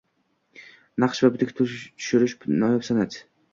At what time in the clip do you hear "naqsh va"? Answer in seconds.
1.03-1.29